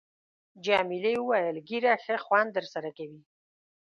جميلې 0.65 1.13
وويل:، 1.19 1.57
ږیره 1.67 1.93
ښه 2.03 2.15
خوند 2.25 2.49
در 2.53 2.65
سره 2.73 2.89
کوي. 2.97 3.21